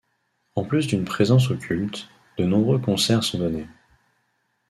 En 0.55 0.65
plus 0.65 0.87
d'une 0.87 1.05
présence 1.05 1.51
au 1.51 1.57
culte, 1.57 2.07
de 2.39 2.45
nombreux 2.45 2.79
concerts 2.79 3.23
sont 3.23 3.37
donnés. 3.37 3.67